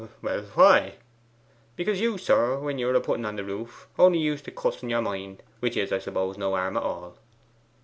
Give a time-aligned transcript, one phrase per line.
[0.23, 0.95] 'Well why?'
[1.75, 4.81] 'Because you, sir, when ye were a putting on the roof, only used to cuss
[4.81, 7.19] in your mind, which is, I suppose, no harm at all.